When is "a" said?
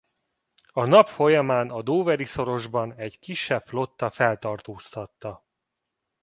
0.71-0.85, 1.69-1.81